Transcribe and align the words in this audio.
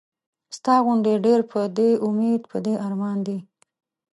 ستا 0.57 0.75
غوندې 0.83 1.13
ډېر 1.25 1.39
پۀ 1.49 1.61
دې 1.77 1.89
اميد 2.07 2.41
پۀ 2.49 2.57
دې 2.65 2.73
ارمان 2.85 3.17
دي 3.27 3.37